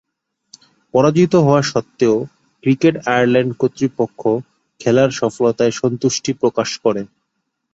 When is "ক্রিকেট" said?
2.63-2.95